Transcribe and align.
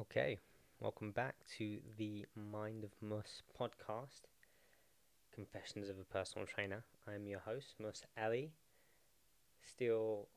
Okay, 0.00 0.38
welcome 0.78 1.10
back 1.10 1.34
to 1.56 1.78
the 1.96 2.24
Mind 2.36 2.84
of 2.84 2.90
Mus 3.02 3.42
podcast, 3.60 4.20
Confessions 5.34 5.88
of 5.88 5.98
a 5.98 6.04
Personal 6.04 6.46
Trainer. 6.46 6.84
I'm 7.08 7.26
your 7.26 7.40
host, 7.40 7.74
Mus 7.80 8.04
Ali. 8.16 8.52
Still 9.60 10.28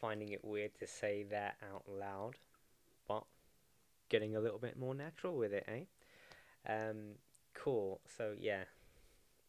finding 0.00 0.30
it 0.30 0.44
weird 0.44 0.74
to 0.80 0.88
say 0.88 1.24
that 1.30 1.54
out 1.72 1.84
loud, 1.86 2.34
but 3.06 3.22
getting 4.08 4.34
a 4.34 4.40
little 4.40 4.58
bit 4.58 4.76
more 4.76 4.92
natural 4.92 5.36
with 5.36 5.52
it, 5.52 5.68
eh? 5.68 5.84
Um, 6.68 7.12
cool. 7.54 8.00
So, 8.18 8.34
yeah, 8.36 8.64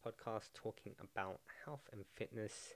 podcast 0.06 0.50
talking 0.54 0.94
about 1.00 1.40
health 1.64 1.88
and 1.92 2.04
fitness 2.14 2.74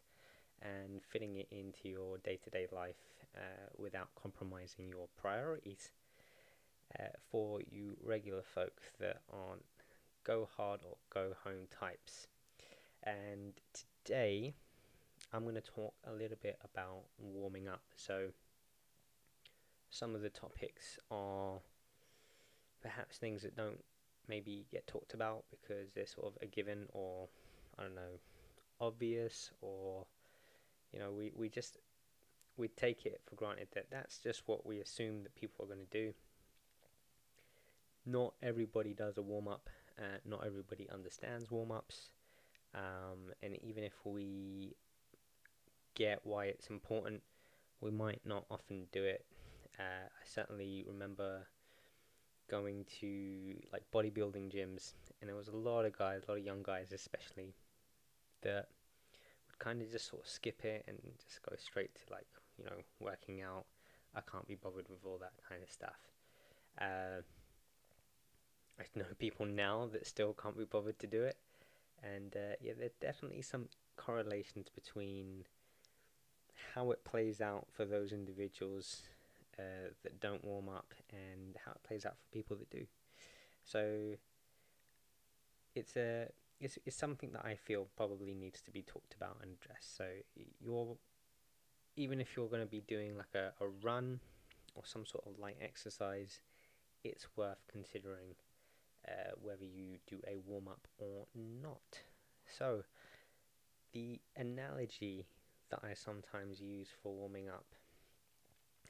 and 0.60 1.00
fitting 1.12 1.36
it 1.36 1.46
into 1.52 1.88
your 1.88 2.18
day 2.18 2.40
to 2.42 2.50
day 2.50 2.66
life 2.72 2.96
uh, 3.36 3.70
without 3.78 4.08
compromising 4.20 4.88
your 4.88 5.06
priorities 5.16 5.92
uh, 6.98 7.04
for 7.30 7.61
you 7.70 7.96
regular 8.02 8.43
folk 8.43 8.80
that 9.00 9.21
aren't 9.32 9.64
go 10.25 10.48
hard 10.57 10.80
or 10.89 10.96
go 11.12 11.35
home 11.44 11.66
types. 11.79 12.29
And 13.03 13.53
today 14.04 14.54
I'm 15.32 15.43
going 15.43 15.54
to 15.54 15.61
talk 15.61 15.94
a 16.07 16.13
little 16.13 16.36
bit 16.40 16.58
about 16.64 17.04
warming 17.18 17.68
up. 17.68 17.82
So, 17.96 18.29
some 19.90 20.14
of 20.14 20.22
the 20.22 20.30
topics 20.30 20.99
are 21.11 21.61
perhaps 22.82 23.18
things 23.18 23.43
that 23.43 23.57
don't 23.57 23.82
maybe 24.29 24.66
get 24.71 24.86
talked 24.86 25.14
about 25.14 25.44
because 25.50 25.90
they're 25.94 26.07
sort 26.07 26.27
of 26.27 26.32
a 26.43 26.46
given 26.46 26.86
or 26.93 27.29
I 27.79 27.82
don't 27.82 27.94
know, 27.94 28.21
obvious 28.80 29.50
or 29.61 30.07
you 30.93 30.99
know, 30.99 31.11
we, 31.11 31.32
we 31.35 31.49
just 31.49 31.79
we 32.56 32.69
take 32.69 33.06
it 33.06 33.20
for 33.27 33.34
granted 33.34 33.69
that 33.74 33.86
that's 33.91 34.19
just 34.19 34.42
what 34.47 34.66
we 34.66 34.80
assume 34.80 35.22
that 35.22 35.34
people 35.34 35.64
are 35.64 35.69
going 35.69 35.86
to 35.91 35.98
do 35.98 36.12
not 38.06 38.34
everybody 38.42 38.94
does 38.94 39.19
a 39.19 39.22
warm 39.22 39.48
up. 39.48 39.69
Uh, 39.98 40.18
not 40.24 40.44
everybody 40.46 40.88
understands 40.90 41.50
warm 41.50 41.70
ups. 41.70 42.10
Um, 42.74 43.32
and 43.42 43.56
even 43.62 43.84
if 43.84 43.94
we 44.04 44.74
get 45.94 46.20
why 46.24 46.46
it's 46.46 46.68
important, 46.68 47.22
we 47.80 47.90
might 47.90 48.20
not 48.24 48.46
often 48.50 48.86
do 48.92 49.04
it. 49.04 49.24
Uh, 49.78 50.06
I 50.06 50.24
certainly 50.24 50.84
remember 50.86 51.46
going 52.50 52.84
to 53.00 53.54
like 53.72 53.82
bodybuilding 53.94 54.52
gyms, 54.55 54.92
and 55.20 55.28
there 55.28 55.36
was 55.36 55.48
a 55.48 55.56
lot 55.56 55.84
of 55.84 55.96
guys, 55.96 56.22
a 56.27 56.30
lot 56.30 56.38
of 56.38 56.44
young 56.44 56.62
guys 56.62 56.92
especially, 56.92 57.55
that 58.42 58.68
would 59.48 59.58
kind 59.58 59.82
of 59.82 59.90
just 59.90 60.08
sort 60.08 60.22
of 60.22 60.28
skip 60.28 60.64
it 60.64 60.84
and 60.86 60.98
just 61.24 61.42
go 61.42 61.55
straight 61.56 61.94
to 61.94 62.12
like 62.12 62.27
you 62.58 62.64
know 62.64 62.77
working 63.00 63.42
out. 63.42 63.64
I 64.14 64.20
can't 64.20 64.46
be 64.46 64.55
bothered 64.55 64.88
with 64.88 65.05
all 65.06 65.18
that 65.18 65.32
kind 65.48 65.62
of 65.62 65.70
stuff. 65.70 65.96
Uh, 66.80 67.22
I 68.80 68.84
know 68.94 69.04
people 69.18 69.46
now 69.46 69.88
that 69.92 70.06
still 70.06 70.34
can't 70.34 70.56
be 70.56 70.64
bothered 70.64 70.98
to 71.00 71.06
do 71.06 71.22
it, 71.22 71.36
and 72.02 72.34
uh, 72.34 72.56
yeah, 72.60 72.72
there's 72.78 72.96
definitely 73.00 73.42
some 73.42 73.68
correlations 73.96 74.68
between 74.74 75.44
how 76.74 76.90
it 76.90 77.04
plays 77.04 77.40
out 77.40 77.66
for 77.70 77.84
those 77.84 78.12
individuals 78.12 79.02
uh, 79.58 79.90
that 80.02 80.20
don't 80.20 80.44
warm 80.44 80.68
up 80.68 80.94
and 81.10 81.56
how 81.64 81.72
it 81.72 81.82
plays 81.82 82.06
out 82.06 82.16
for 82.16 82.36
people 82.36 82.56
that 82.56 82.70
do. 82.70 82.86
So 83.64 84.14
it's 85.74 85.96
a 85.96 86.28
it's, 86.60 86.78
it's 86.86 86.96
something 86.96 87.32
that 87.32 87.44
I 87.44 87.56
feel 87.56 87.88
probably 87.96 88.34
needs 88.34 88.60
to 88.62 88.70
be 88.70 88.82
talked 88.82 89.14
about 89.14 89.38
and 89.42 89.52
addressed. 89.60 89.96
So 89.96 90.04
you're 90.60 90.96
even 91.96 92.20
if 92.20 92.36
you're 92.36 92.48
going 92.48 92.62
to 92.62 92.66
be 92.70 92.80
doing 92.80 93.16
like 93.16 93.34
a, 93.34 93.52
a 93.62 93.68
run 93.82 94.20
or 94.74 94.82
some 94.86 95.04
sort 95.04 95.24
of 95.26 95.38
light 95.38 95.58
exercise, 95.60 96.40
it's 97.04 97.26
worth 97.36 97.58
considering 97.70 98.34
uh, 99.08 99.33
whether 99.41 99.64
you 99.64 99.98
do 100.06 100.19
a 100.27 100.39
warm 100.47 100.69
up 100.69 100.86
or 100.98 101.27
not. 101.34 102.00
So, 102.48 102.84
the 103.92 104.20
analogy 104.36 105.27
that 105.70 105.80
I 105.83 105.95
sometimes 105.95 106.61
use 106.61 106.89
for 107.02 107.14
warming 107.14 107.48
up 107.48 107.64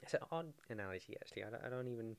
it's 0.03 0.13
an 0.13 0.19
odd 0.31 0.53
analogy 0.69 1.15
actually. 1.19 1.43
I 1.45 1.49
don't, 1.49 1.63
I 1.65 1.69
don't 1.69 1.87
even 1.87 2.15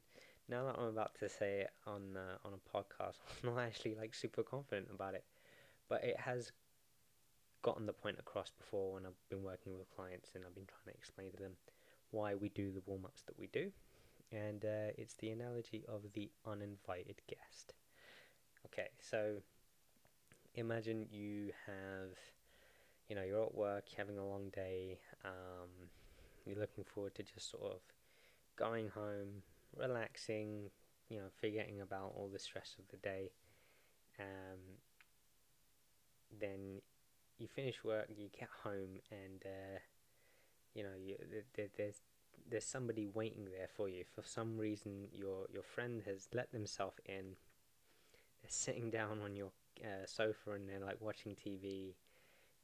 now 0.48 0.64
that 0.64 0.76
I'm 0.78 0.88
about 0.88 1.14
to 1.20 1.28
say 1.28 1.60
it 1.60 1.70
on 1.86 2.16
uh, 2.16 2.38
on 2.44 2.52
a 2.54 2.76
podcast, 2.76 3.16
I'm 3.44 3.54
not 3.54 3.62
actually 3.62 3.94
like 3.94 4.14
super 4.14 4.42
confident 4.42 4.88
about 4.92 5.14
it, 5.14 5.24
but 5.88 6.02
it 6.02 6.18
has 6.18 6.50
gotten 7.62 7.86
the 7.86 7.92
point 7.92 8.18
across 8.18 8.50
before 8.58 8.94
when 8.94 9.06
I've 9.06 9.28
been 9.30 9.42
working 9.42 9.78
with 9.78 9.94
clients 9.94 10.30
and 10.34 10.44
I've 10.44 10.54
been 10.54 10.66
trying 10.66 10.92
to 10.92 10.98
explain 10.98 11.30
to 11.32 11.36
them 11.38 11.52
why 12.10 12.34
we 12.34 12.50
do 12.50 12.72
the 12.72 12.82
warm 12.86 13.04
ups 13.04 13.22
that 13.26 13.38
we 13.38 13.48
do, 13.48 13.70
and 14.32 14.64
uh, 14.64 14.92
it's 14.96 15.14
the 15.14 15.30
analogy 15.30 15.84
of 15.88 16.02
the 16.14 16.30
uninvited 16.46 17.20
guest. 17.28 17.74
Okay, 18.74 18.88
so 19.00 19.36
imagine 20.56 21.06
you 21.12 21.52
have, 21.64 22.18
you 23.08 23.14
know, 23.14 23.22
you're 23.22 23.44
at 23.44 23.54
work, 23.54 23.84
having 23.96 24.18
a 24.18 24.26
long 24.26 24.50
day, 24.52 24.98
um, 25.24 25.70
you're 26.44 26.58
looking 26.58 26.82
forward 26.82 27.14
to 27.14 27.22
just 27.22 27.52
sort 27.52 27.62
of 27.62 27.78
going 28.56 28.88
home, 28.88 29.44
relaxing, 29.76 30.70
you 31.08 31.18
know, 31.18 31.26
forgetting 31.40 31.82
about 31.82 32.14
all 32.16 32.28
the 32.32 32.38
stress 32.40 32.74
of 32.80 32.88
the 32.88 32.96
day. 32.96 33.30
Um, 34.18 34.58
then 36.40 36.80
you 37.38 37.46
finish 37.46 37.84
work, 37.84 38.08
you 38.08 38.28
get 38.36 38.48
home, 38.64 38.98
and 39.12 39.40
uh, 39.44 39.78
you 40.74 40.82
know, 40.82 40.96
you, 41.00 41.14
there, 41.54 41.68
there's 41.76 42.00
there's 42.50 42.66
somebody 42.66 43.06
waiting 43.06 43.44
there 43.56 43.68
for 43.76 43.88
you. 43.88 44.02
For 44.16 44.24
some 44.26 44.58
reason, 44.58 45.06
your 45.12 45.46
your 45.52 45.62
friend 45.62 46.02
has 46.06 46.26
let 46.34 46.50
themselves 46.50 46.98
in 47.06 47.36
sitting 48.48 48.90
down 48.90 49.20
on 49.22 49.36
your 49.36 49.50
uh, 49.82 50.06
sofa 50.06 50.52
and 50.52 50.68
they're 50.68 50.84
like 50.84 51.00
watching 51.00 51.34
TV 51.34 51.94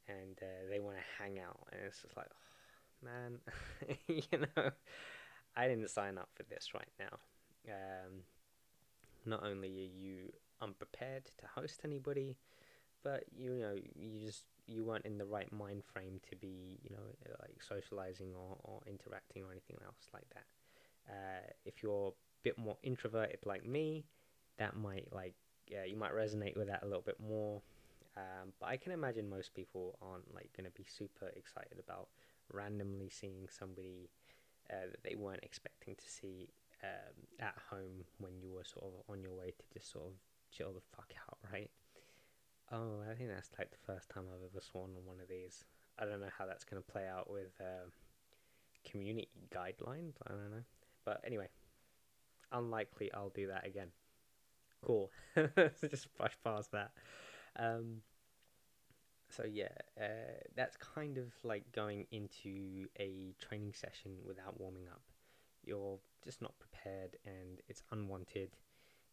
and 0.08 0.38
uh, 0.42 0.68
they 0.70 0.80
want 0.80 0.96
to 0.96 1.22
hang 1.22 1.38
out 1.38 1.58
and 1.72 1.80
it's 1.86 2.02
just 2.02 2.16
like 2.16 2.26
oh, 2.30 3.06
man 3.06 3.38
you 4.06 4.38
know? 4.56 4.70
I 5.56 5.66
didn't 5.66 5.90
sign 5.90 6.16
up 6.16 6.28
for 6.34 6.44
this 6.44 6.68
right 6.74 6.88
now. 6.98 7.18
Um, 7.68 8.22
not 9.26 9.44
only 9.44 9.68
are 9.68 9.98
you 9.98 10.32
unprepared 10.62 11.24
to 11.38 11.46
host 11.54 11.80
anybody 11.84 12.36
but 13.02 13.24
you 13.36 13.50
know 13.50 13.74
you 13.94 14.26
just 14.26 14.44
you 14.66 14.84
weren't 14.84 15.04
in 15.04 15.18
the 15.18 15.24
right 15.24 15.50
mind 15.52 15.82
frame 15.84 16.20
to 16.28 16.36
be 16.36 16.78
you 16.82 16.90
know 16.90 17.34
like 17.40 17.62
socializing 17.66 18.28
or, 18.34 18.56
or 18.62 18.80
interacting 18.86 19.42
or 19.42 19.50
anything 19.50 19.76
else 19.84 20.08
like 20.12 20.28
that. 20.30 20.44
Uh, 21.08 21.52
if 21.64 21.82
you're 21.82 22.08
a 22.08 22.44
bit 22.44 22.56
more 22.56 22.76
introverted 22.82 23.38
like 23.44 23.66
me 23.66 24.04
that 24.58 24.76
might 24.76 25.08
like 25.12 25.34
yeah, 25.70 25.84
you 25.84 25.96
might 25.96 26.12
resonate 26.12 26.56
with 26.56 26.66
that 26.68 26.82
a 26.82 26.86
little 26.86 27.02
bit 27.02 27.18
more. 27.20 27.62
Um, 28.16 28.52
but 28.58 28.66
I 28.66 28.76
can 28.76 28.92
imagine 28.92 29.30
most 29.30 29.54
people 29.54 29.96
aren't 30.02 30.34
like 30.34 30.50
going 30.56 30.68
to 30.68 30.76
be 30.76 30.84
super 30.84 31.28
excited 31.36 31.78
about 31.78 32.08
randomly 32.52 33.08
seeing 33.08 33.46
somebody 33.48 34.10
uh, 34.68 34.90
that 34.90 35.02
they 35.04 35.14
weren't 35.14 35.44
expecting 35.44 35.94
to 35.94 36.08
see 36.08 36.48
um, 36.82 37.14
at 37.38 37.54
home 37.70 38.04
when 38.18 38.32
you 38.42 38.52
were 38.52 38.64
sort 38.64 38.86
of 38.86 38.92
on 39.08 39.22
your 39.22 39.32
way 39.32 39.52
to 39.56 39.64
just 39.72 39.92
sort 39.92 40.06
of 40.06 40.12
chill 40.50 40.72
the 40.72 40.80
fuck 40.96 41.12
out, 41.28 41.38
right? 41.52 41.70
Oh, 42.72 43.02
I 43.08 43.14
think 43.14 43.30
that's 43.30 43.50
like 43.58 43.70
the 43.70 43.92
first 43.92 44.08
time 44.10 44.24
I've 44.28 44.44
ever 44.50 44.60
sworn 44.60 44.90
on 44.96 45.06
one 45.06 45.20
of 45.20 45.28
these. 45.28 45.64
I 45.98 46.04
don't 46.04 46.20
know 46.20 46.30
how 46.36 46.46
that's 46.46 46.64
going 46.64 46.82
to 46.82 46.92
play 46.92 47.06
out 47.06 47.30
with 47.30 47.52
uh, 47.60 47.90
community 48.88 49.28
guidelines. 49.54 50.14
I 50.26 50.30
don't 50.30 50.50
know. 50.50 50.64
But 51.04 51.20
anyway, 51.26 51.48
unlikely 52.52 53.12
I'll 53.12 53.30
do 53.30 53.48
that 53.48 53.66
again. 53.66 53.88
Cool. 54.82 55.10
so 55.34 55.48
Just 55.90 56.14
brush 56.16 56.36
past 56.42 56.72
that. 56.72 56.92
Um, 57.58 58.02
so 59.28 59.44
yeah, 59.44 59.68
uh, 60.00 60.42
that's 60.56 60.76
kind 60.76 61.18
of 61.18 61.32
like 61.44 61.70
going 61.72 62.06
into 62.10 62.88
a 62.98 63.34
training 63.40 63.72
session 63.74 64.12
without 64.26 64.58
warming 64.58 64.88
up. 64.90 65.02
You're 65.64 65.98
just 66.24 66.42
not 66.42 66.54
prepared, 66.58 67.16
and 67.24 67.60
it's 67.68 67.82
unwanted, 67.92 68.50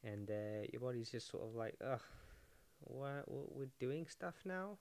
and 0.04 0.30
uh, 0.30 0.66
your 0.72 0.82
body's 0.82 1.12
just 1.12 1.30
sort 1.30 1.44
of 1.44 1.56
like, 1.56 1.76
ugh, 1.86 2.02
what, 2.80 3.24
what 3.28 3.56
we're 3.56 3.70
doing 3.80 4.08
stuff 4.08 4.36
now. 4.46 4.78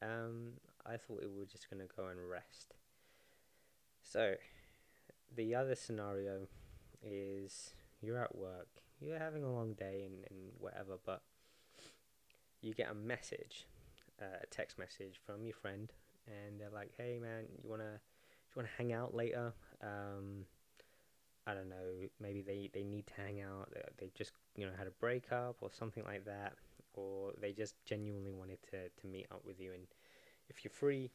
Um, 0.00 0.52
I 0.86 0.96
thought 0.96 1.20
we 1.20 1.38
were 1.38 1.46
just 1.46 1.68
gonna 1.70 1.86
go 1.96 2.06
and 2.06 2.30
rest. 2.30 2.74
So, 4.02 4.34
the 5.34 5.54
other 5.54 5.74
scenario 5.74 6.46
is 7.02 7.74
you're 8.00 8.18
at 8.18 8.36
work 8.36 8.82
you're 9.00 9.18
having 9.18 9.44
a 9.44 9.52
long 9.52 9.74
day 9.74 10.02
and, 10.04 10.24
and 10.30 10.52
whatever, 10.58 10.98
but 11.04 11.22
you 12.60 12.74
get 12.74 12.90
a 12.90 12.94
message, 12.94 13.66
uh, 14.20 14.38
a 14.42 14.46
text 14.46 14.78
message 14.78 15.20
from 15.24 15.44
your 15.44 15.54
friend, 15.54 15.92
and 16.26 16.60
they're 16.60 16.70
like, 16.70 16.92
"Hey, 16.96 17.18
man, 17.18 17.44
you 17.62 17.68
wanna 17.68 17.92
you 17.92 18.52
wanna 18.56 18.68
hang 18.76 18.92
out 18.92 19.14
later?" 19.14 19.52
Um, 19.82 20.46
I 21.46 21.54
don't 21.54 21.68
know. 21.68 22.08
Maybe 22.20 22.42
they, 22.42 22.70
they 22.74 22.82
need 22.84 23.06
to 23.06 23.14
hang 23.14 23.40
out. 23.40 23.70
They, 23.72 23.82
they 23.98 24.10
just 24.14 24.32
you 24.56 24.66
know 24.66 24.72
had 24.76 24.86
a 24.86 24.92
breakup 24.92 25.56
or 25.60 25.70
something 25.70 26.04
like 26.04 26.24
that, 26.26 26.54
or 26.94 27.32
they 27.40 27.52
just 27.52 27.74
genuinely 27.84 28.32
wanted 28.32 28.58
to 28.70 28.88
to 28.88 29.06
meet 29.06 29.26
up 29.30 29.42
with 29.46 29.60
you. 29.60 29.72
And 29.72 29.86
if 30.48 30.64
you're 30.64 30.72
free, 30.72 31.10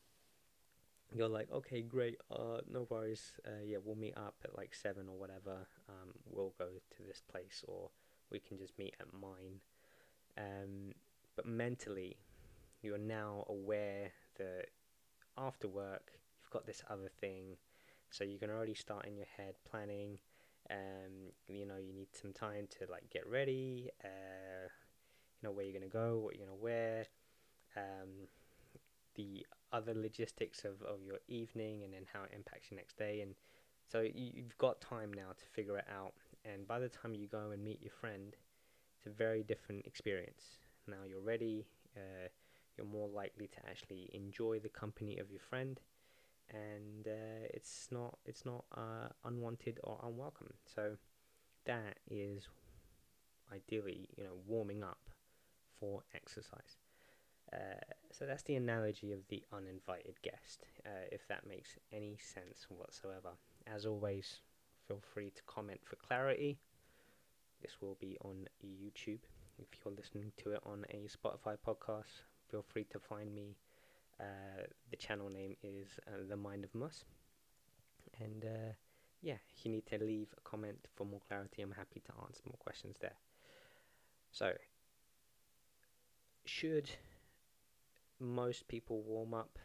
you're 1.15 1.30
like, 1.30 1.51
okay, 1.51 1.81
great, 1.81 2.18
uh, 2.31 2.62
no 2.71 2.88
worries, 2.89 3.33
uh, 3.45 3.63
yeah, 3.65 3.77
we'll 3.83 3.95
meet 3.95 4.18
up 4.18 4.36
at 4.44 4.56
like 4.56 4.74
seven 4.74 5.07
or 5.07 5.18
whatever. 5.18 5.68
Um, 5.89 6.13
we'll 6.30 6.54
go 6.57 6.65
to 6.65 7.04
this 7.04 7.21
place, 7.31 7.63
or 7.68 7.89
we 8.31 8.39
can 8.39 8.57
just 8.57 8.77
meet 8.77 8.95
at 9.00 9.07
mine. 9.13 9.60
Um, 10.38 10.94
but 11.36 11.45
mentally, 11.45 12.18
you're 12.81 12.98
now 12.98 13.45
aware 13.50 14.12
that 14.38 14.65
after 15.38 15.68
work, 15.68 16.12
you've 16.42 16.51
got 16.51 16.65
this 16.65 16.83
other 16.89 17.10
thing, 17.21 17.57
so 18.10 18.24
you 18.24 18.38
can 18.38 18.50
already 18.50 18.75
start 18.75 19.06
in 19.06 19.18
your 19.18 19.27
head 19.38 19.56
planning. 19.69 20.19
Um, 20.69 21.31
you 21.48 21.65
know, 21.65 21.77
you 21.77 21.94
need 21.94 22.10
some 22.13 22.33
time 22.33 22.68
to 22.80 22.92
like 22.92 23.10
get 23.10 23.27
ready. 23.27 23.89
Uh, 24.04 24.69
you 25.42 25.50
know 25.50 25.51
where 25.51 25.65
you're 25.65 25.74
gonna 25.74 25.88
go, 25.88 26.19
what 26.19 26.36
you're 26.36 26.45
gonna 26.45 26.57
wear. 26.57 27.06
Um, 27.75 28.27
the 29.15 29.45
other 29.71 29.94
logistics 29.94 30.65
of, 30.65 30.81
of 30.83 31.04
your 31.06 31.19
evening 31.27 31.83
and 31.83 31.94
then 31.94 32.06
how 32.12 32.24
it 32.24 32.31
impacts 32.36 32.71
your 32.71 32.77
next 32.77 32.98
day. 32.98 33.21
And 33.21 33.33
so 33.92 34.01
you, 34.01 34.31
you've 34.33 34.57
got 34.57 34.81
time 34.81 35.12
now 35.13 35.30
to 35.38 35.45
figure 35.54 35.77
it 35.77 35.88
out. 35.94 36.13
And 36.45 36.68
by 36.68 36.80
the 36.80 36.89
time 36.89 37.13
you 37.15 37.27
go 37.27 37.51
and 37.51 37.63
meet 37.63 37.81
your 37.81 37.92
friend 37.92 38.36
it's 38.98 39.07
a 39.07 39.10
very 39.18 39.44
different 39.44 39.86
experience. 39.86 40.60
Now 40.88 41.04
you're 41.07 41.21
ready 41.21 41.65
uh, 41.95 42.30
you're 42.77 42.88
more 42.88 43.07
likely 43.07 43.48
to 43.48 43.57
actually 43.69 44.10
enjoy 44.13 44.60
the 44.60 44.69
company 44.69 45.18
of 45.19 45.30
your 45.30 45.39
friend. 45.39 45.80
And 46.50 47.07
uh, 47.07 47.48
it's 47.54 47.88
not 47.92 48.18
it's 48.25 48.45
not 48.45 48.65
uh, 48.75 49.10
unwanted 49.25 49.80
or 49.83 50.00
unwelcome. 50.04 50.54
So 50.74 50.98
that 51.65 51.98
is 52.10 52.48
ideally 53.51 54.10
you 54.18 54.24
know 54.24 54.38
warming 54.48 54.83
up 54.83 55.10
for 55.80 56.04
exercise. 56.13 56.77
Uh, 57.51 57.75
so 58.13 58.25
that's 58.25 58.44
the 58.44 58.56
analogy 58.56 59.12
of 59.12 59.27
the 59.30 59.44
uninvited 59.51 60.21
guest, 60.21 60.65
uh, 60.86 61.07
if 61.12 61.27
that 61.27 61.48
makes 61.48 61.77
any 61.92 62.18
sense 62.21 62.68
whatsoever. 62.69 63.31
As 63.65 63.86
always, 63.86 64.42
feel 64.88 65.01
free 65.13 65.31
to 65.31 65.42
comment 65.48 65.80
for 65.83 65.95
clarity. 65.95 66.60
This 67.62 67.81
will 67.81 67.98
be 68.00 68.18
on 68.24 68.48
YouTube. 68.63 69.19
If 69.57 69.68
you're 69.83 69.95
listening 69.95 70.31
to 70.44 70.51
it 70.51 70.62
on 70.63 70.86
a 70.89 71.07
Spotify 71.07 71.57
podcast, 71.65 72.21
feel 72.51 72.63
free 72.71 72.86
to 72.92 73.00
find 73.00 73.33
me. 73.33 73.56
Uh, 74.19 74.68
the 74.92 74.98
channel 74.98 75.30
name 75.30 75.56
is 75.63 75.88
uh, 76.07 76.18
The 76.30 76.38
Mind 76.38 76.63
of 76.65 76.75
Mus. 76.75 77.06
And 78.19 78.45
uh, 78.45 78.74
yeah, 79.24 79.38
if 79.57 79.65
you 79.65 79.71
need 79.71 79.88
to 79.88 79.98
leave 79.98 80.27
a 80.38 80.42
comment 80.42 80.77
for 80.95 81.06
more 81.06 81.21
clarity, 81.27 81.63
I'm 81.63 81.71
happy 81.71 82.01
to 82.06 82.12
answer 82.27 82.42
more 82.45 82.57
questions 82.60 82.98
there. 83.01 83.15
So, 84.31 84.54
should 86.45 86.92
most 88.19 88.68
people 88.68 89.01
warm 89.01 89.33
up 89.33 89.60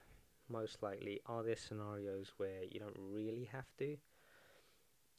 most 0.49 0.83
likely 0.83 1.21
are 1.27 1.43
there 1.43 1.57
scenarios 1.57 2.33
where 2.39 2.65
you 2.71 2.81
don't 2.81 2.97
really 2.99 3.49
have 3.53 3.67
to? 3.79 3.97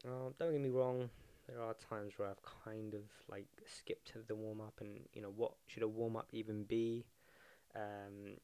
Uh, 0.05 0.31
don't 0.39 0.51
get 0.51 0.61
me 0.61 0.69
wrong 0.69 1.09
there 1.47 1.61
are 1.61 1.73
times 1.73 2.13
where 2.17 2.29
I've 2.29 2.43
kind 2.63 2.93
of 2.93 3.01
like 3.29 3.47
skipped 3.65 4.13
the 4.27 4.35
warm 4.35 4.61
up 4.61 4.75
and 4.81 4.99
you 5.13 5.21
know 5.21 5.33
what 5.35 5.53
should 5.67 5.83
a 5.83 5.87
warm 5.87 6.15
up 6.15 6.27
even 6.31 6.63
be? 6.63 7.05
Um, 7.75 8.37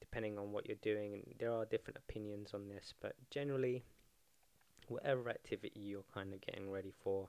depending 0.00 0.38
on 0.38 0.52
what 0.52 0.66
you're 0.66 0.76
doing 0.82 1.14
and 1.14 1.22
there 1.38 1.52
are 1.52 1.64
different 1.64 1.96
opinions 1.96 2.52
on 2.54 2.68
this 2.68 2.92
but 3.00 3.14
generally 3.30 3.84
whatever 4.88 5.30
activity 5.30 5.80
you're 5.80 6.04
kind 6.12 6.34
of 6.34 6.40
getting 6.40 6.70
ready 6.70 6.92
for 7.02 7.28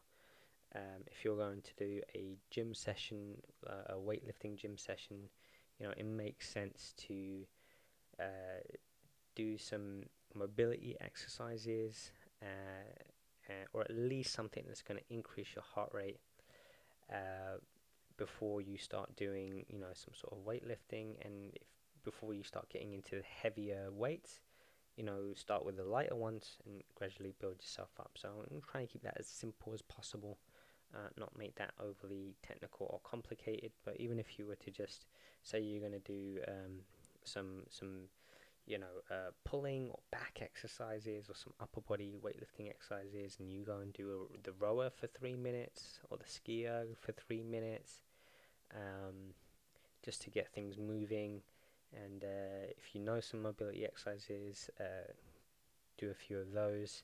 um, 0.76 1.04
if 1.06 1.24
you're 1.24 1.38
going 1.38 1.62
to 1.62 1.72
do 1.78 2.02
a 2.16 2.36
gym 2.50 2.74
session 2.74 3.36
uh, 3.70 3.94
a 3.94 3.96
weightlifting 3.96 4.58
gym 4.58 4.76
session 4.76 5.30
you 5.84 5.90
know, 5.90 5.94
it 5.98 6.06
makes 6.06 6.48
sense 6.48 6.94
to 6.96 7.46
uh, 8.20 8.62
do 9.36 9.58
some 9.58 10.04
mobility 10.34 10.96
exercises 11.02 12.12
uh, 12.42 12.46
uh, 13.50 13.66
or 13.74 13.82
at 13.82 13.92
least 13.92 14.32
something 14.34 14.64
that's 14.66 14.82
going 14.82 14.98
to 14.98 15.14
increase 15.14 15.48
your 15.56 15.64
heart 15.76 15.90
rate 15.94 16.20
uh, 17.12 17.58
before 18.18 18.62
you 18.62 18.78
start 18.78 19.14
doing, 19.18 19.66
you 19.68 19.78
know, 19.78 19.88
some 19.94 20.14
sort 20.14 20.32
of 20.32 20.46
weightlifting 20.46 21.16
and 21.26 21.52
if 21.56 21.68
before 22.06 22.34
you 22.34 22.44
start 22.44 22.70
getting 22.70 22.94
into 22.94 23.22
heavier 23.42 23.90
weights, 23.92 24.40
you 24.98 25.04
know, 25.04 25.34
start 25.36 25.66
with 25.66 25.78
the 25.78 25.84
lighter 25.84 26.16
ones 26.16 26.58
and 26.66 26.84
gradually 26.96 27.34
build 27.40 27.56
yourself 27.62 27.90
up. 28.00 28.12
So 28.16 28.30
I'm 28.52 28.62
trying 28.70 28.88
to 28.88 28.94
keep 28.94 29.04
that 29.04 29.18
as 29.20 29.28
simple 29.28 29.74
as 29.74 29.82
possible, 29.82 30.38
uh, 30.96 31.10
not 31.18 31.38
make 31.38 31.56
that 31.56 31.72
overly 31.80 32.36
technical 32.42 32.88
or 32.90 33.00
complicated. 33.10 33.72
But 33.86 33.98
even 34.00 34.20
if 34.20 34.38
you 34.38 34.46
were 34.46 34.56
to 34.56 34.72
just 34.72 35.06
say 35.44 35.60
you're 35.60 35.80
going 35.80 36.00
to 36.00 36.00
do 36.00 36.40
um, 36.48 36.80
some 37.24 37.64
some 37.70 38.08
you 38.66 38.78
know 38.78 39.02
uh, 39.12 39.32
pulling 39.44 39.90
or 39.90 40.00
back 40.12 40.40
exercises 40.42 41.30
or 41.30 41.36
some 41.36 41.54
upper 41.60 41.82
body 41.82 42.14
weightlifting 42.24 42.70
exercises 42.70 43.38
and 43.40 43.52
you 43.52 43.64
go 43.64 43.80
and 43.80 43.94
do 43.94 44.10
a, 44.12 44.38
the 44.44 44.54
rower 44.60 44.90
for 44.90 45.08
three 45.08 45.36
minutes 45.36 46.00
or 46.10 46.18
the 46.18 46.24
skier 46.24 46.86
for 46.98 47.12
three 47.12 47.44
minutes 47.44 48.04
um, 48.74 49.34
just 50.04 50.22
to 50.22 50.30
get 50.30 50.54
things 50.54 50.78
moving 50.78 51.42
and 51.94 52.24
uh, 52.24 52.66
if 52.78 52.94
you 52.96 53.02
know 53.02 53.20
some 53.20 53.42
mobility 53.42 53.84
exercises 53.86 54.70
uh, 54.80 55.12
do 55.98 56.10
a 56.10 56.14
few 56.14 56.38
of 56.38 56.54
those 56.54 57.04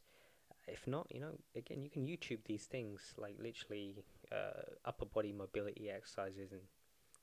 if 0.71 0.87
not 0.87 1.07
you 1.09 1.19
know 1.19 1.31
again 1.55 1.81
you 1.81 1.89
can 1.89 2.05
youtube 2.05 2.39
these 2.45 2.65
things 2.65 3.13
like 3.17 3.35
literally 3.39 4.03
uh, 4.31 4.61
upper 4.85 5.05
body 5.05 5.31
mobility 5.31 5.89
exercises 5.89 6.51
and 6.51 6.61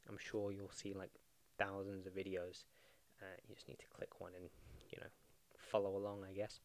I'm 0.08 0.18
sure 0.18 0.52
you'll 0.52 0.70
see 0.70 0.94
like 0.94 1.10
thousands 1.58 2.06
of 2.06 2.14
videos. 2.14 2.64
Uh, 3.20 3.36
you 3.48 3.54
just 3.54 3.68
need 3.68 3.78
to 3.78 3.86
click 3.94 4.20
one 4.20 4.32
and 4.36 4.48
you 4.90 4.98
know 5.00 5.08
follow 5.58 5.96
along, 5.96 6.24
I 6.28 6.32
guess. 6.32 6.60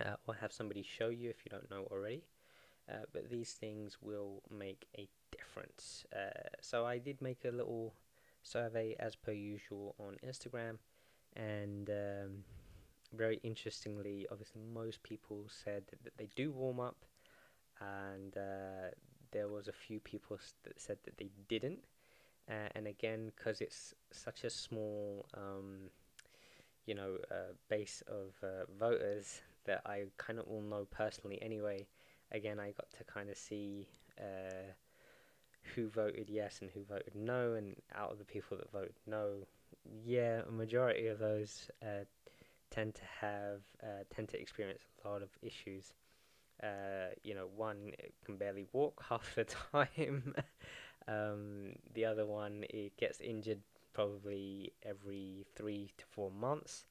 Uh, 0.00 0.16
or 0.26 0.34
have 0.34 0.52
somebody 0.52 0.82
show 0.82 1.08
you 1.08 1.28
if 1.30 1.44
you 1.44 1.50
don't 1.50 1.70
know 1.70 1.86
already. 1.90 2.24
Uh, 2.90 3.04
but 3.12 3.30
these 3.30 3.52
things 3.52 3.98
will 4.00 4.42
make 4.50 4.86
a 4.98 5.08
difference. 5.30 6.04
Uh, 6.14 6.48
so 6.60 6.84
I 6.84 6.98
did 6.98 7.20
make 7.20 7.44
a 7.44 7.50
little 7.50 7.94
survey 8.42 8.96
as 8.98 9.14
per 9.14 9.32
usual 9.32 9.94
on 10.00 10.16
Instagram, 10.26 10.78
and 11.36 11.88
um, 11.90 12.44
very 13.16 13.40
interestingly, 13.42 14.26
obviously 14.30 14.62
most 14.72 15.02
people 15.02 15.44
said 15.64 15.84
that 16.02 16.16
they 16.16 16.28
do 16.36 16.50
warm 16.50 16.80
up, 16.80 16.96
and 17.80 18.36
uh, 18.36 18.90
there 19.32 19.48
was 19.48 19.68
a 19.68 19.72
few 19.72 20.00
people 20.00 20.38
that 20.64 20.80
said 20.80 20.98
that 21.04 21.18
they 21.18 21.30
didn't. 21.48 21.80
Uh, 22.48 22.68
and 22.74 22.86
again, 22.86 23.32
because 23.34 23.60
it's 23.60 23.94
such 24.10 24.44
a 24.44 24.50
small, 24.50 25.26
um, 25.34 25.90
you 26.86 26.94
know, 26.94 27.16
uh, 27.30 27.52
base 27.68 28.02
of 28.08 28.34
uh, 28.42 28.64
voters 28.78 29.40
that 29.64 29.82
I 29.86 30.04
kind 30.18 30.38
of 30.38 30.46
all 30.48 30.60
know 30.60 30.86
personally 30.90 31.38
anyway. 31.40 31.86
Again, 32.32 32.58
I 32.58 32.72
got 32.72 32.90
to 32.98 33.04
kind 33.04 33.30
of 33.30 33.36
see 33.36 33.86
uh, 34.18 34.72
who 35.74 35.88
voted 35.88 36.28
yes 36.28 36.58
and 36.60 36.70
who 36.70 36.82
voted 36.84 37.14
no, 37.14 37.54
and 37.54 37.76
out 37.94 38.10
of 38.10 38.18
the 38.18 38.24
people 38.24 38.56
that 38.56 38.72
voted 38.72 38.94
no, 39.06 39.46
yeah, 40.04 40.42
a 40.48 40.50
majority 40.50 41.06
of 41.06 41.18
those 41.18 41.70
uh, 41.82 42.04
tend 42.72 42.94
to 42.96 43.02
have 43.20 43.60
uh, 43.82 44.04
tend 44.14 44.28
to 44.30 44.40
experience 44.40 44.82
a 45.04 45.08
lot 45.08 45.22
of 45.22 45.30
issues. 45.42 45.94
you 47.22 47.34
know, 47.34 47.48
one 47.56 47.92
can 48.24 48.36
barely 48.36 48.66
walk 48.72 49.04
half 49.08 49.34
the 49.34 49.44
time. 49.44 50.34
Um, 51.08 51.72
the 51.94 52.04
other 52.04 52.26
one, 52.26 52.64
it 52.70 52.96
gets 52.96 53.20
injured 53.20 53.60
probably 53.92 54.72
every 54.84 55.44
three 55.56 55.90
to 55.98 56.04
four 56.06 56.30
months, 56.30 56.86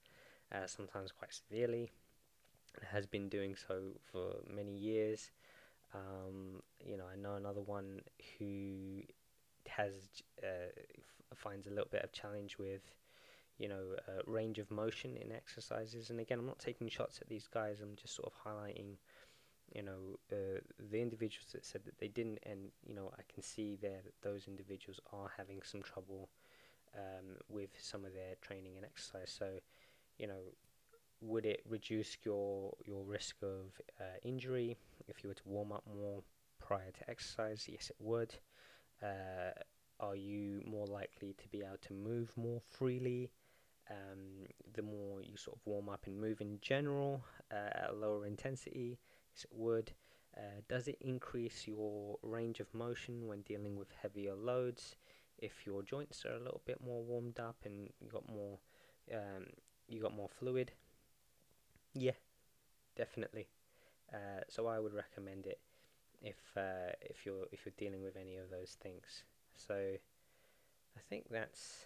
uh, 0.53 0.67
sometimes 0.67 1.13
quite 1.13 1.33
severely. 1.33 1.91
It 2.77 2.85
has 2.91 3.05
been 3.05 3.29
doing 3.29 3.55
so 3.55 3.93
for 4.11 4.35
many 4.53 4.75
years. 4.77 5.31
Um, 5.93 6.61
you 6.85 6.97
know, 6.97 7.05
I 7.11 7.15
know 7.17 7.35
another 7.35 7.61
one 7.61 8.01
who 8.39 9.01
has 9.67 9.93
uh, 10.43 10.71
finds 11.35 11.67
a 11.67 11.69
little 11.71 11.89
bit 11.91 12.03
of 12.03 12.11
challenge 12.11 12.57
with, 12.57 12.81
you 13.61 13.69
know, 13.69 13.85
uh, 14.09 14.23
range 14.27 14.59
of 14.59 14.71
motion 14.71 15.17
in 15.17 15.31
exercises. 15.31 16.11
And 16.11 16.19
again, 16.19 16.39
I'm 16.39 16.47
not 16.47 16.59
taking 16.59 16.89
shots 16.89 17.19
at 17.21 17.29
these 17.29 17.47
guys. 17.47 17.81
I'm 17.81 17.95
just 17.97 18.15
sort 18.17 18.33
of 18.33 18.35
highlighting 18.45 18.97
you 19.73 19.83
know, 19.83 20.19
uh, 20.31 20.59
the 20.91 21.01
individuals 21.01 21.51
that 21.53 21.65
said 21.65 21.81
that 21.85 21.97
they 21.99 22.07
didn't, 22.09 22.39
and 22.43 22.71
you 22.85 22.93
know, 22.93 23.11
I 23.17 23.23
can 23.33 23.41
see 23.43 23.77
there 23.81 24.01
that 24.03 24.21
those 24.21 24.47
individuals 24.47 24.99
are 25.13 25.31
having 25.37 25.61
some 25.63 25.81
trouble 25.81 26.29
um, 26.95 27.37
with 27.49 27.71
some 27.81 28.05
of 28.05 28.13
their 28.13 28.35
training 28.41 28.73
and 28.77 28.85
exercise. 28.85 29.33
So, 29.37 29.59
you 30.17 30.27
know, 30.27 30.41
would 31.21 31.45
it 31.45 31.61
reduce 31.69 32.17
your 32.25 32.73
your 32.85 33.03
risk 33.03 33.37
of 33.43 33.79
uh, 33.99 34.17
injury 34.23 34.77
if 35.07 35.23
you 35.23 35.29
were 35.29 35.35
to 35.35 35.49
warm 35.49 35.71
up 35.71 35.83
more 35.87 36.23
prior 36.59 36.91
to 36.91 37.09
exercise? 37.09 37.65
Yes, 37.69 37.89
it 37.89 37.97
would. 37.99 38.35
Uh, 39.03 39.51
are 39.99 40.15
you 40.15 40.63
more 40.65 40.87
likely 40.87 41.33
to 41.41 41.47
be 41.49 41.59
able 41.59 41.77
to 41.81 41.93
move 41.93 42.33
more 42.37 42.61
freely? 42.69 43.31
Um, 43.91 44.47
the 44.73 44.81
more 44.81 45.21
you 45.21 45.35
sort 45.35 45.57
of 45.57 45.61
warm 45.65 45.89
up 45.89 46.07
and 46.07 46.19
move 46.19 46.39
in 46.39 46.59
general 46.61 47.25
uh, 47.51 47.69
at 47.75 47.89
a 47.91 47.93
lower 47.93 48.25
intensity, 48.25 48.99
Yes, 49.35 49.45
it 49.45 49.51
would. 49.53 49.91
Uh, 50.37 50.61
does 50.69 50.87
it 50.87 50.97
increase 51.01 51.67
your 51.67 52.17
range 52.21 52.59
of 52.61 52.73
motion 52.73 53.27
when 53.27 53.41
dealing 53.41 53.77
with 53.77 53.89
heavier 54.01 54.33
loads? 54.35 54.95
If 55.37 55.65
your 55.65 55.83
joints 55.83 56.25
are 56.25 56.35
a 56.35 56.39
little 56.39 56.61
bit 56.65 56.79
more 56.85 57.03
warmed 57.03 57.39
up 57.39 57.57
and 57.65 57.89
you 57.99 58.09
got 58.09 58.29
more, 58.29 58.59
um, 59.13 59.47
you 59.89 60.01
got 60.01 60.15
more 60.15 60.29
fluid, 60.29 60.71
yeah, 61.93 62.11
definitely. 62.95 63.47
Uh, 64.13 64.41
so 64.47 64.67
I 64.67 64.79
would 64.79 64.93
recommend 64.93 65.45
it 65.45 65.59
if 66.21 66.37
uh, 66.57 66.93
if 67.01 67.25
you're 67.25 67.45
if 67.51 67.65
you're 67.65 67.73
dealing 67.77 68.03
with 68.03 68.15
any 68.17 68.37
of 68.37 68.49
those 68.49 68.77
things. 68.81 69.23
So 69.55 69.75
I 69.75 71.01
think 71.09 71.25
that's 71.29 71.85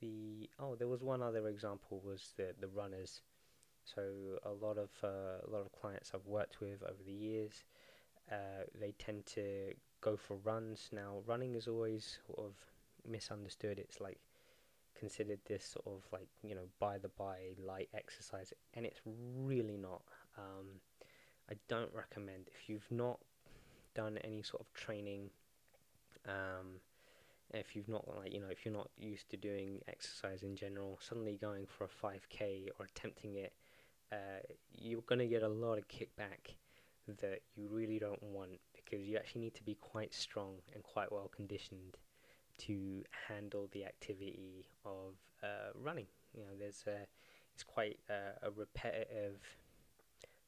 the 0.00 0.48
oh 0.58 0.74
there 0.74 0.88
was 0.88 1.02
one 1.02 1.22
other 1.22 1.48
example 1.48 2.00
was 2.04 2.32
the 2.36 2.54
the 2.60 2.68
runners. 2.68 3.22
So 3.84 4.02
a 4.44 4.52
lot 4.52 4.76
of 4.76 4.90
uh, 5.02 5.46
a 5.46 5.50
lot 5.50 5.60
of 5.60 5.72
clients 5.72 6.12
I've 6.14 6.26
worked 6.26 6.60
with 6.60 6.82
over 6.82 7.02
the 7.06 7.12
years, 7.12 7.64
uh, 8.30 8.64
they 8.78 8.92
tend 8.98 9.24
to 9.26 9.72
go 10.00 10.16
for 10.16 10.36
runs. 10.44 10.90
Now 10.92 11.22
running 11.26 11.54
is 11.54 11.66
always 11.68 12.18
sort 12.26 12.38
of 12.38 12.54
misunderstood. 13.10 13.78
It's 13.78 14.00
like 14.00 14.18
considered 14.98 15.38
this 15.46 15.64
sort 15.64 15.86
of 15.86 16.02
like 16.12 16.28
you 16.42 16.54
know 16.54 16.68
by 16.78 16.98
the 16.98 17.08
by 17.08 17.54
light 17.58 17.88
exercise, 17.94 18.52
and 18.74 18.84
it's 18.84 19.00
really 19.04 19.76
not. 19.76 20.02
Um, 20.36 20.80
I 21.50 21.54
don't 21.68 21.92
recommend 21.94 22.48
if 22.48 22.68
you've 22.68 22.90
not 22.90 23.18
done 23.94 24.18
any 24.18 24.42
sort 24.42 24.60
of 24.60 24.72
training. 24.74 25.30
Um, 26.26 26.80
if 27.58 27.76
you've 27.76 27.88
not 27.88 28.06
like 28.16 28.32
you 28.32 28.40
know 28.40 28.48
if 28.50 28.64
you're 28.64 28.74
not 28.74 28.90
used 28.96 29.30
to 29.30 29.36
doing 29.36 29.80
exercise 29.88 30.42
in 30.42 30.56
general, 30.56 30.98
suddenly 31.00 31.38
going 31.40 31.66
for 31.66 31.84
a 31.84 32.06
5k 32.06 32.68
or 32.78 32.86
attempting 32.86 33.36
it, 33.36 33.52
uh, 34.12 34.40
you're 34.72 35.02
gonna 35.02 35.26
get 35.26 35.42
a 35.42 35.48
lot 35.48 35.78
of 35.78 35.88
kickback 35.88 36.54
that 37.20 37.40
you 37.56 37.68
really 37.70 37.98
don't 37.98 38.22
want 38.22 38.60
because 38.74 39.06
you 39.06 39.16
actually 39.16 39.40
need 39.40 39.54
to 39.54 39.62
be 39.62 39.74
quite 39.74 40.12
strong 40.12 40.54
and 40.74 40.82
quite 40.82 41.10
well 41.10 41.30
conditioned 41.34 41.96
to 42.58 43.02
handle 43.28 43.68
the 43.72 43.84
activity 43.84 44.68
of 44.84 45.14
uh, 45.42 45.70
running. 45.74 46.06
You 46.34 46.42
know, 46.42 46.50
there's 46.58 46.84
a 46.86 47.06
it's 47.54 47.64
quite 47.64 47.98
a, 48.08 48.46
a 48.46 48.50
repetitive 48.50 49.40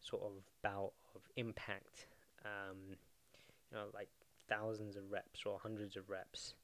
sort 0.00 0.22
of 0.22 0.32
bout 0.62 0.92
of 1.14 1.22
impact. 1.36 2.06
Um, 2.44 2.96
you 3.70 3.76
know, 3.76 3.86
like 3.94 4.08
thousands 4.48 4.96
of 4.96 5.10
reps 5.10 5.40
or 5.46 5.58
hundreds 5.60 5.96
of 5.96 6.08
reps, 6.08 6.54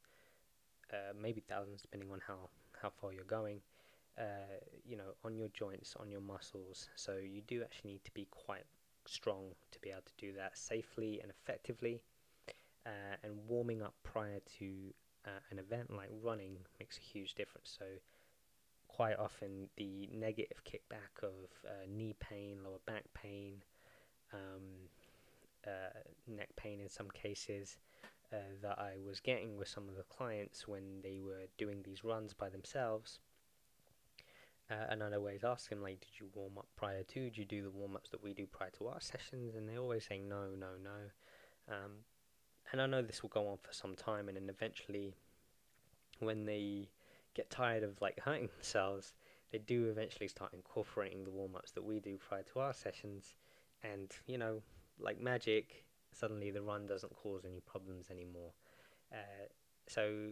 uh, 0.93 1.13
maybe 1.21 1.43
thousands 1.49 1.83
depending 1.83 2.11
on 2.11 2.21
how 2.27 2.51
how 2.81 2.91
far 2.91 3.13
you're 3.13 3.25
going. 3.25 3.61
Uh, 4.19 4.57
you 4.83 4.97
know, 4.97 5.13
on 5.25 5.37
your 5.37 5.49
joints, 5.49 5.95
on 6.01 6.11
your 6.11 6.23
muscles. 6.23 6.89
So 6.97 7.17
you 7.17 7.43
do 7.43 7.63
actually 7.63 7.93
need 7.93 8.05
to 8.05 8.11
be 8.13 8.27
quite 8.31 8.65
strong 9.07 9.51
to 9.73 9.79
be 9.81 9.91
able 9.91 10.03
to 10.07 10.13
do 10.17 10.33
that 10.35 10.57
safely 10.57 11.21
and 11.21 11.31
effectively. 11.31 12.01
Uh, 12.87 13.17
and 13.23 13.35
warming 13.47 13.83
up 13.83 13.95
prior 14.05 14.39
to 14.59 14.95
uh, 15.27 15.41
an 15.51 15.59
event 15.59 15.91
like 15.91 16.09
running 16.23 16.57
makes 16.79 16.97
a 16.99 17.03
huge 17.03 17.35
difference. 17.35 17.77
So 17.79 17.85
quite 18.89 19.19
often 19.19 19.69
the 19.77 20.09
negative 20.13 20.63
kickback 20.65 21.23
of 21.23 21.51
uh, 21.67 21.85
knee 21.89 22.15
pain, 22.21 22.59
lower 22.65 22.79
back 22.87 23.05
pain, 23.13 23.63
um, 24.33 24.89
uh, 25.67 25.99
neck 26.27 26.49
pain 26.57 26.81
in 26.81 26.89
some 26.89 27.11
cases 27.11 27.77
uh, 28.33 28.37
that 28.63 28.79
I 28.79 28.95
was 29.05 29.21
getting 29.21 29.57
with 29.57 29.69
some 29.69 29.89
of 29.89 29.97
the 29.97 30.03
clients 30.05 30.67
when 30.67 31.01
they 31.03 31.21
were 31.21 31.47
doing 31.59 31.83
these 31.85 32.05
runs 32.05 32.35
by 32.35 32.49
themselves. 32.49 33.21
Uh, 34.69 34.87
and 34.91 35.03
I'd 35.03 35.15
always 35.15 35.45
ask 35.45 35.71
them, 35.71 35.81
like, 35.81 36.01
did 36.01 36.19
you 36.19 36.27
warm 36.35 36.59
up 36.59 36.67
prior 36.75 37.05
to? 37.05 37.21
Did 37.21 37.39
you 37.39 37.45
do 37.45 37.63
the 37.63 37.71
warm 37.71 37.95
ups 37.95 38.11
that 38.11 38.23
we 38.23 38.35
do 38.35 38.47
prior 38.47 38.71
to 38.79 38.89
our 38.89 39.01
sessions? 39.01 39.55
And 39.55 39.69
they 39.69 39.79
always 39.79 40.05
say, 40.05 40.19
no, 40.19 40.49
no, 40.59 40.71
no. 40.83 41.73
Um, 41.73 41.93
and 42.73 42.81
I 42.81 42.87
know 42.87 43.03
this 43.03 43.23
will 43.23 43.31
go 43.31 43.49
on 43.49 43.59
for 43.63 43.73
some 43.73 43.95
time, 43.95 44.29
and 44.29 44.37
then 44.37 44.49
eventually, 44.49 45.15
when 46.19 46.47
they 46.47 46.89
get 47.35 47.49
tired 47.49 47.83
of 47.83 48.01
like 48.01 48.19
hurting 48.21 48.49
themselves, 48.57 49.13
they 49.53 49.59
do 49.59 49.89
eventually 49.89 50.29
start 50.29 50.53
incorporating 50.53 51.23
the 51.23 51.31
warm 51.31 51.55
ups 51.55 51.71
that 51.73 51.85
we 51.85 52.01
do 52.01 52.19
prior 52.19 52.43
to 52.43 52.59
our 52.59 52.75
sessions, 52.75 53.37
and 53.85 54.11
you 54.27 54.37
know, 54.37 54.63
like 54.99 55.21
magic, 55.21 55.86
suddenly 56.19 56.51
the 56.51 56.63
run 56.63 56.87
doesn't 56.87 57.15
cause 57.15 57.45
any 57.45 57.61
problems 57.61 58.07
anymore. 58.11 58.53
Uh, 59.13 59.47
so, 59.89 60.31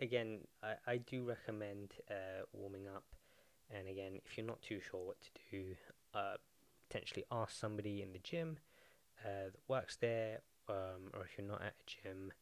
again, 0.00 0.40
I, 0.62 0.74
I 0.86 0.96
do 0.98 1.24
recommend 1.24 1.94
uh, 2.10 2.44
warming 2.52 2.86
up, 2.86 3.04
and 3.70 3.88
again, 3.88 4.20
if 4.24 4.36
you're 4.36 4.46
not 4.46 4.62
too 4.62 4.80
sure 4.80 5.04
what 5.04 5.20
to 5.20 5.28
do, 5.50 5.64
uh, 6.14 6.34
potentially 6.88 7.24
ask 7.30 7.54
somebody 7.54 8.02
in 8.02 8.12
the 8.12 8.18
gym 8.18 8.58
uh, 9.24 9.50
that 9.52 9.60
works 9.68 9.96
there, 9.96 10.40
um, 10.68 11.10
or 11.14 11.24
if 11.24 11.36
you're 11.36 11.46
not 11.46 11.62
at 11.62 11.74
a 11.80 11.84
gym 11.86 12.32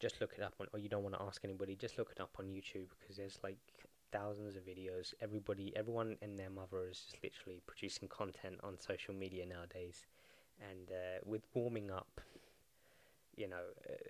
just 0.00 0.20
look 0.20 0.32
it 0.36 0.42
up 0.42 0.54
on, 0.60 0.66
or 0.72 0.78
you 0.78 0.88
don't 0.88 1.02
want 1.02 1.14
to 1.14 1.22
ask 1.22 1.42
anybody, 1.44 1.76
just 1.76 1.96
look 1.98 2.10
it 2.10 2.20
up 2.20 2.36
on 2.38 2.46
YouTube 2.46 2.88
because 2.98 3.16
there's 3.16 3.38
like 3.42 3.56
thousands 4.12 4.56
of 4.56 4.62
videos. 4.62 5.14
Everybody, 5.20 5.72
everyone 5.76 6.16
and 6.20 6.38
their 6.38 6.50
mother 6.50 6.88
is 6.90 7.00
just 7.00 7.22
literally 7.22 7.62
producing 7.66 8.08
content 8.08 8.56
on 8.62 8.78
social 8.78 9.14
media 9.14 9.46
nowadays. 9.46 10.04
And 10.60 10.90
uh, 10.90 11.20
with 11.24 11.42
warming 11.54 11.90
up, 11.90 12.20
you 13.36 13.48
know, 13.48 13.62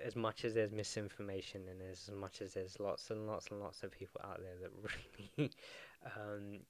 as 0.05 0.15
much 0.15 0.45
as 0.45 0.55
there's 0.55 0.71
misinformation 0.71 1.63
and 1.71 1.81
as 1.91 2.11
much 2.15 2.43
as 2.43 2.55
there's 2.55 2.79
lots 2.79 3.11
and 3.11 3.27
lots 3.27 3.49
and 3.51 3.61
lots 3.61 3.83
of 3.83 3.91
people 3.91 4.21
out 4.23 4.41
there 4.41 4.57
that 4.61 4.71
really 5.39 5.51
um, 6.05 6.61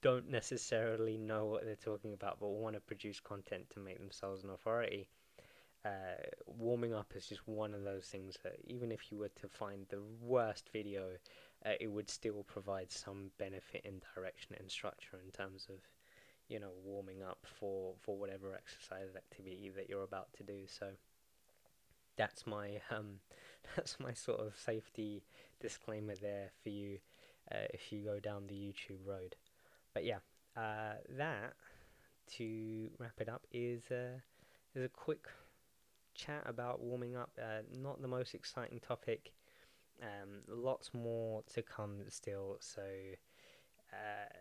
don't 0.00 0.30
necessarily 0.30 1.18
know 1.18 1.44
what 1.46 1.64
they're 1.64 1.76
talking 1.76 2.14
about 2.14 2.38
but 2.40 2.48
want 2.48 2.74
to 2.74 2.80
produce 2.80 3.20
content 3.20 3.68
to 3.70 3.80
make 3.80 3.98
themselves 3.98 4.44
an 4.44 4.50
authority 4.50 5.08
uh, 5.84 6.16
warming 6.46 6.94
up 6.94 7.12
is 7.14 7.26
just 7.26 7.46
one 7.46 7.74
of 7.74 7.84
those 7.84 8.06
things 8.06 8.38
that 8.42 8.56
even 8.64 8.90
if 8.90 9.12
you 9.12 9.18
were 9.18 9.30
to 9.40 9.48
find 9.48 9.86
the 9.88 10.00
worst 10.20 10.70
video, 10.72 11.10
uh, 11.66 11.72
it 11.78 11.88
would 11.88 12.08
still 12.08 12.42
provide 12.44 12.90
some 12.90 13.30
benefit 13.38 13.82
in 13.84 14.00
direction 14.14 14.56
and 14.58 14.70
structure 14.70 15.18
in 15.22 15.30
terms 15.30 15.66
of, 15.68 15.76
you 16.48 16.60
know, 16.60 16.72
warming 16.84 17.22
up 17.22 17.46
for 17.58 17.94
for 18.02 18.16
whatever 18.16 18.54
exercise 18.54 19.16
activity 19.16 19.70
that 19.76 19.88
you're 19.88 20.02
about 20.02 20.32
to 20.34 20.42
do. 20.42 20.62
So 20.66 20.88
that's 22.16 22.46
my 22.46 22.80
um, 22.90 23.20
that's 23.76 23.98
my 23.98 24.12
sort 24.12 24.40
of 24.40 24.54
safety 24.56 25.24
disclaimer 25.60 26.14
there 26.14 26.50
for 26.62 26.68
you 26.68 26.98
uh, 27.52 27.66
if 27.72 27.92
you 27.92 28.04
go 28.04 28.20
down 28.20 28.46
the 28.46 28.54
YouTube 28.54 29.06
road. 29.06 29.36
But 29.92 30.04
yeah, 30.04 30.18
uh, 30.56 30.94
that 31.16 31.54
to 32.36 32.90
wrap 32.98 33.20
it 33.20 33.28
up 33.28 33.46
is 33.52 33.90
uh, 33.90 34.18
is 34.74 34.84
a 34.84 34.88
quick 34.88 35.26
chat 36.14 36.42
about 36.46 36.80
warming 36.80 37.16
up. 37.16 37.30
Uh, 37.40 37.62
not 37.72 38.00
the 38.00 38.08
most 38.08 38.34
exciting 38.34 38.80
topic. 38.80 39.32
Um, 40.02 40.40
lots 40.48 40.92
more 40.92 41.42
to 41.54 41.62
come 41.62 41.98
still. 42.08 42.56
So 42.60 42.82
uh, 43.92 44.34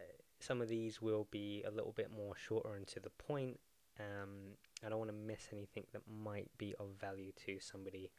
some 0.43 0.61
of 0.61 0.67
these 0.67 1.01
will 1.01 1.27
be 1.31 1.63
a 1.65 1.71
little 1.71 1.93
bit 1.93 2.09
more 2.15 2.35
shorter 2.35 2.75
and 2.75 2.87
to 2.87 2.99
the 2.99 3.09
point. 3.11 3.59
Um, 3.99 4.57
I 4.85 4.89
don't 4.89 4.99
want 4.99 5.11
to 5.11 5.15
miss 5.15 5.47
anything 5.51 5.85
that 5.93 6.01
might 6.07 6.49
be 6.57 6.73
of 6.79 6.87
value 6.99 7.31
to 7.45 7.59
somebody 7.59 8.11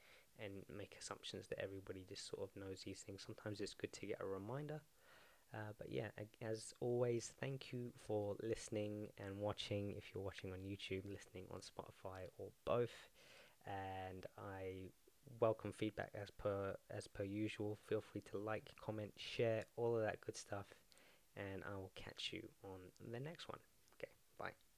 and 0.43 0.53
make 0.75 0.97
assumptions 0.99 1.49
that 1.49 1.61
everybody 1.63 2.05
just 2.09 2.29
sort 2.29 2.43
of 2.43 2.61
knows 2.61 2.83
these 2.85 3.01
things. 3.01 3.23
Sometimes 3.25 3.61
it's 3.61 3.75
good 3.75 3.93
to 3.93 4.07
get 4.07 4.19
a 4.21 4.27
reminder. 4.27 4.81
Uh, 5.53 5.73
but 5.79 5.91
yeah, 5.91 6.09
as 6.43 6.75
always, 6.81 7.33
thank 7.41 7.73
you 7.73 7.93
for 8.07 8.35
listening 8.43 9.09
and 9.19 9.37
watching. 9.39 9.95
If 9.97 10.05
you're 10.13 10.25
watching 10.25 10.53
on 10.53 10.59
YouTube, 10.59 11.05
listening 11.09 11.45
on 11.51 11.61
Spotify, 11.61 12.27
or 12.39 12.49
both 12.65 13.09
and 13.67 14.27
I 14.37 14.91
welcome 15.41 15.73
feedback 15.73 16.11
as 16.21 16.31
per 16.31 16.75
as 16.91 17.07
per 17.07 17.25
usual. 17.25 17.79
Feel 17.87 18.01
free 18.01 18.23
to 18.31 18.39
like, 18.39 18.71
comment, 18.85 19.13
share, 19.17 19.65
all 19.77 19.97
of 19.97 20.03
that 20.03 20.21
good 20.21 20.37
stuff, 20.37 20.67
and 21.37 21.63
I 21.65 21.75
will 21.77 21.93
catch 21.97 22.31
you 22.33 22.49
on 22.63 22.81
the 23.13 23.21
next 23.21 23.49
one. 23.49 23.61
Okay, 23.99 24.11
bye. 24.39 24.74